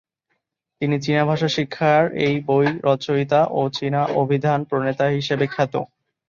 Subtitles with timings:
[0.81, 2.03] তিনি চীনা ভাষা শিক্ষার
[2.47, 5.73] বই রচয়িতা ও চীনা অভিধান প্রণেতা হিসেবে খ্যাত।